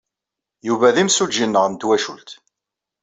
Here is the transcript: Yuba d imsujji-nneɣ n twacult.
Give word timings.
Yuba 0.67 0.95
d 0.95 0.97
imsujji-nneɣ 1.01 1.65
n 1.67 1.73
twacult. 1.81 2.29